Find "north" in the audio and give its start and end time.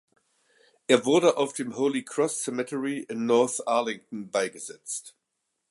3.27-3.67